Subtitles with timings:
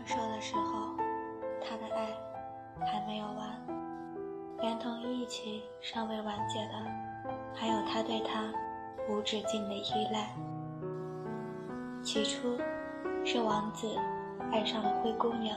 [0.00, 0.96] 分手的时候，
[1.60, 2.06] 他的爱
[2.86, 3.60] 还没有完，
[4.60, 6.72] 连同一起尚未完结的，
[7.54, 8.50] 还有他对她
[9.10, 10.30] 无止境的依赖。
[12.02, 12.56] 起初，
[13.26, 13.86] 是王子
[14.50, 15.54] 爱上了灰姑娘，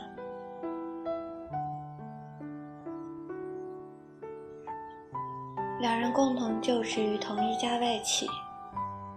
[5.79, 8.27] 两人共同就职于同一家外企，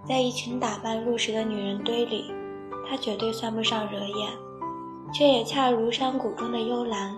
[0.04, 2.32] 在一群打扮入时的女人堆里，
[2.88, 4.30] 他绝对算不上惹眼，
[5.12, 7.14] 却也恰如山谷中的幽兰，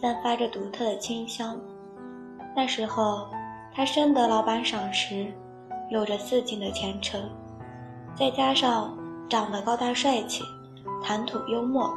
[0.00, 1.58] 散发着独特的清香。
[2.54, 3.28] 那时候，
[3.74, 5.32] 他深得老板赏识，
[5.90, 7.20] 有着似锦的前程，
[8.14, 8.96] 再加上。
[9.28, 10.44] 长得高大帅气，
[11.02, 11.92] 谈吐幽默，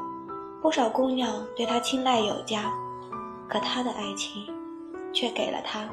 [0.63, 2.73] 不少姑娘对他青睐有加。
[3.47, 4.47] 可他的爱情，
[5.13, 5.87] 却给了他，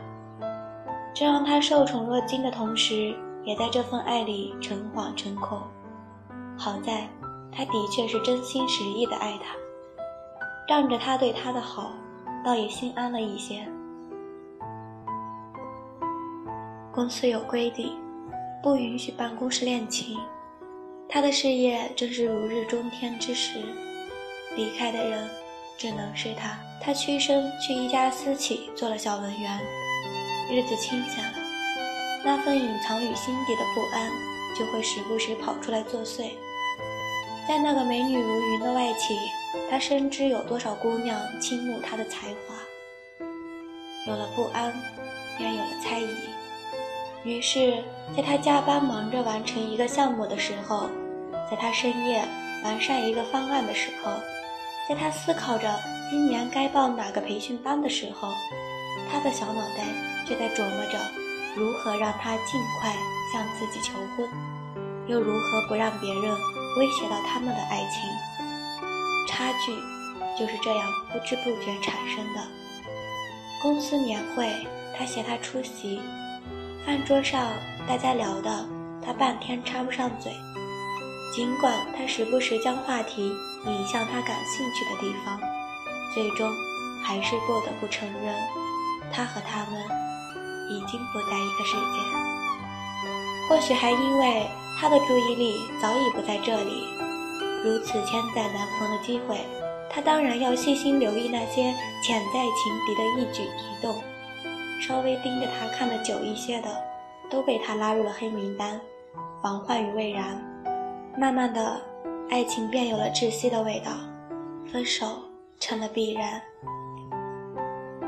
[1.12, 5.58] 这让他受宠若惊的同时，也在这份爱里诚惶诚恐。
[6.56, 7.06] 好在，
[7.56, 9.56] 他的确是真心实意的爱他，
[10.68, 11.90] 仗着他对他的好，
[12.44, 13.66] 倒也心安了一些。
[16.92, 17.96] 公司有规定，
[18.62, 20.18] 不允许办公室恋情。
[21.08, 23.60] 他的事业正是如日中天之时，
[24.54, 25.27] 离开的人
[25.78, 26.58] 只能是他。
[26.82, 29.60] 他屈身去一家私企做了小文员，
[30.50, 31.38] 日子清闲了，
[32.22, 34.10] 那份隐藏于心底的不安
[34.54, 36.32] 就会时不时跑出来作祟。
[37.48, 39.16] 在那个美女如云的外企，
[39.70, 42.55] 他深知有多少姑娘倾慕他的才华。
[44.06, 44.72] 有了不安，
[45.39, 46.08] 便有了猜疑。
[47.22, 47.83] 于是，
[48.17, 50.89] 在他加班忙着完成一个项目的时候，
[51.50, 52.24] 在他深夜
[52.64, 54.11] 完善一个方案的时候，
[54.89, 55.72] 在他思考着
[56.11, 58.28] 今年该报哪个培训班的时候，
[59.11, 59.84] 他的小脑袋
[60.27, 60.98] 却在琢磨着
[61.55, 62.92] 如何让他尽快
[63.33, 64.28] 向自己求婚，
[65.07, 66.36] 又如何不让别人
[66.77, 68.11] 威胁到他们的爱情。
[69.29, 69.75] 差距
[70.39, 72.41] 就是这样不知不觉产生的。
[73.63, 74.67] 公司年会，
[74.97, 76.01] 他携他出席。
[76.85, 77.51] 饭桌上，
[77.89, 78.64] 大家聊的，
[79.05, 80.33] 他半天插不上嘴。
[81.35, 83.33] 尽管他时不时将话题
[83.67, 85.39] 引向他感兴趣的地方，
[86.14, 86.51] 最终
[87.03, 88.35] 还是不得不承认，
[89.13, 89.83] 他和他们
[90.70, 92.45] 已经不在一个世界。
[93.48, 94.46] 或许还因为
[94.79, 96.84] 他的注意力早已不在这里，
[97.64, 99.39] 如此千载难逢的机会，
[99.89, 103.95] 他当然要细心留意那些潜在情敌的一举一动。
[104.80, 106.68] 稍微盯着他看的久一些的，
[107.30, 108.79] 都被他拉入了黑名单，
[109.42, 110.36] 防患于未然。
[111.17, 111.80] 慢慢的，
[112.28, 113.92] 爱情便有了窒息的味道，
[114.70, 115.07] 分手
[115.58, 116.42] 成了必然。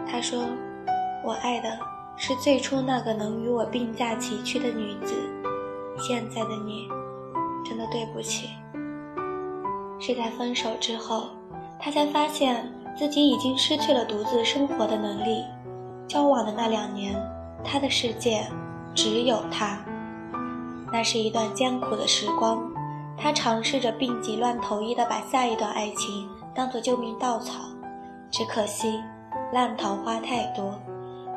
[0.06, 0.44] 他说
[1.24, 1.78] ：“我爱的
[2.18, 5.14] 是最初那个能与我并驾齐驱的女子，
[5.96, 6.88] 现在的你，
[7.64, 8.48] 真的对不起。”
[10.00, 11.28] 是在分手之后，
[11.78, 15.44] 他才发现自己已经失去了独自生活的能力。
[16.06, 17.14] 交往的那两年，
[17.64, 18.44] 他的世界
[18.94, 19.78] 只有他。
[20.92, 22.62] 那是一段艰苦的时光，
[23.16, 27.62] 他尝试着病急乱投医的把下一段爱情当作救命稻草，
[28.30, 29.00] 只可惜
[29.52, 30.74] 烂桃花太多，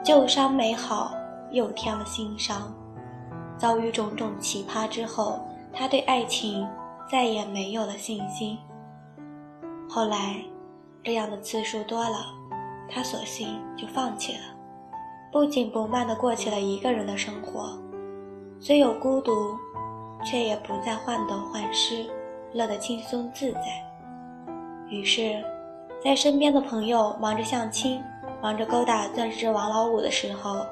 [0.04, 1.14] 旧伤没好
[1.52, 2.74] 又添了新伤。
[3.58, 5.40] 遭遇种种奇葩之后，
[5.72, 6.68] 他对爱情
[7.10, 8.58] 再也没有了信心。
[9.88, 10.38] 后来，
[11.04, 12.26] 这样的次数多了，
[12.90, 14.40] 他索性就放弃了。
[15.32, 17.78] 不紧不慢地过起了一个人的生活，
[18.60, 19.56] 虽有孤独，
[20.26, 22.06] 却也不再患得患失，
[22.54, 23.62] 乐得轻松自在。
[24.90, 25.42] 于是，
[26.04, 28.04] 在身边的朋友忙着相亲、
[28.42, 30.66] 忙着勾搭钻石王老五的时候，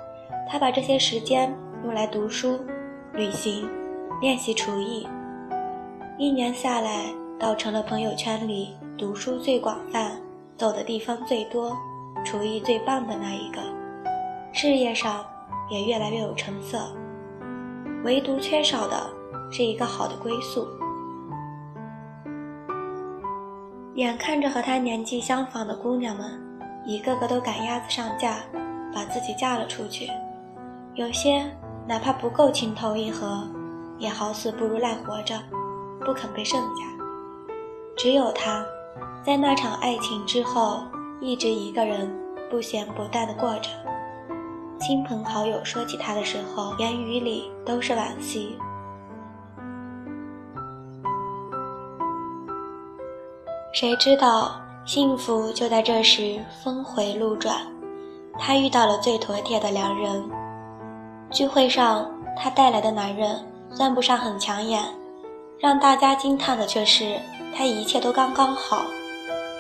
[0.50, 2.60] 他把这些时间用来读书、
[3.14, 3.70] 旅行、
[4.20, 5.08] 练习厨艺。
[6.18, 7.06] 一年下来，
[7.40, 10.20] 倒成了朋友圈里读书最广泛、
[10.58, 11.78] 走的地方最多、
[12.26, 13.62] 厨艺最棒的那一个。
[14.52, 15.24] 事业上
[15.70, 16.92] 也越来越有成色，
[18.04, 19.08] 唯独缺少的
[19.52, 20.68] 是一个好的归宿。
[23.94, 26.42] 眼看着和他年纪相仿的姑娘们，
[26.86, 28.38] 一个个都赶鸭子上架，
[28.94, 30.10] 把自己嫁了出去，
[30.96, 31.46] 有些
[31.88, 33.48] 哪怕不够情投意合，
[33.98, 35.40] 也好死不如赖活着，
[36.04, 36.84] 不肯被剩下。
[37.96, 38.66] 只有他，
[39.24, 40.84] 在那场爱情之后，
[41.20, 42.10] 一直一个人
[42.50, 43.70] 不咸不淡的过着。
[44.80, 48.58] 亲朋好友说起他的时候，言语里都是惋惜。
[53.74, 54.60] 谁知道
[54.90, 57.58] 幸福就在这时峰回路转，
[58.40, 60.28] 他遇到了最妥帖的良人。
[61.30, 63.40] 聚会上，他带来的男人
[63.72, 64.84] 算不上很抢眼，
[65.60, 67.20] 让大家惊叹的却是
[67.56, 68.82] 他一切都刚刚好，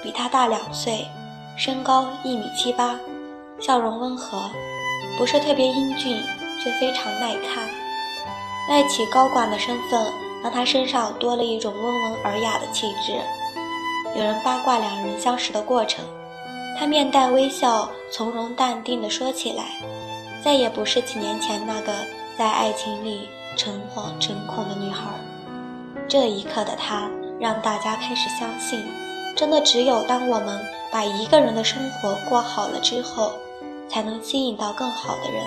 [0.02, 1.06] 比他大两岁，
[1.56, 3.00] 身高一米七八，
[3.60, 4.50] 笑容温和，
[5.16, 6.20] 不是特别英俊，
[6.60, 7.70] 却非常耐看。
[8.68, 10.12] 外企高管的身份
[10.42, 13.14] 让他身上多了一种温文尔雅的气质。
[14.16, 16.04] 有人八卦两人相识的过程，
[16.78, 19.64] 他面带微笑，从容淡定地说起来，
[20.44, 21.94] 再也不是几年前那个
[22.38, 25.06] 在爱情里诚惶诚恐的女孩。
[26.08, 27.10] 这一刻的他，
[27.40, 28.84] 让大家开始相信。
[29.36, 30.60] 真的只有当我们
[30.92, 33.32] 把一个人的生活过好了之后，
[33.88, 35.44] 才能吸引到更好的人。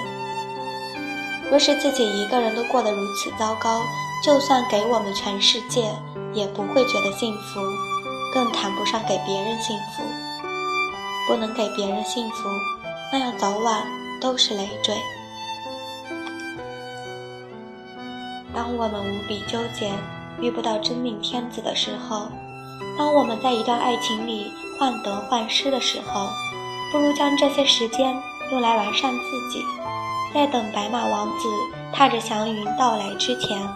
[1.50, 3.82] 若是自己一个人都过得如此糟糕，
[4.24, 5.94] 就算给我们全世界，
[6.32, 7.60] 也不会觉得幸福，
[8.32, 10.02] 更谈不上给别人幸福。
[11.28, 12.48] 不能给别人幸福，
[13.12, 13.86] 那样早晚
[14.20, 14.96] 都是累赘。
[18.52, 19.92] 当我们无比纠结，
[20.40, 22.28] 遇不到真命天子的时候。
[22.98, 26.28] 当我们在一段爱情里患得患失的时候，
[26.90, 28.14] 不如将这些时间
[28.50, 29.64] 用来完善自己。
[30.34, 31.48] 在等白马王子
[31.92, 33.66] 踏着祥云到来之前，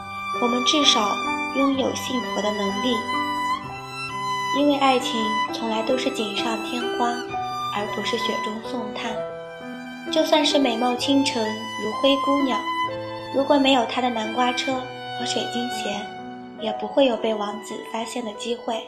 [0.42, 1.14] 我们至少
[1.54, 2.96] 拥有幸福的能力。
[4.58, 5.20] 因为爱情
[5.52, 7.10] 从来都是锦上添花，
[7.74, 9.12] 而不是雪中送炭。
[10.10, 12.58] 就算是美貌倾城如灰姑娘，
[13.34, 14.72] 如果没有她的南瓜车
[15.18, 16.00] 和水晶鞋，
[16.60, 18.82] 也不会有被王子发现的机会。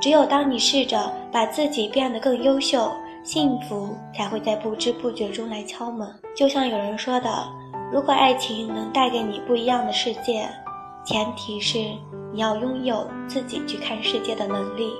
[0.00, 2.92] 只有当你试着把自己变得更优秀，
[3.24, 6.08] 幸福才会在不知不觉中来敲门。
[6.36, 7.28] 就像有人说的，
[7.92, 10.48] 如果爱情能带给你不一样的世界，
[11.04, 11.78] 前提是
[12.32, 14.92] 你要拥有自己去看世界的能力。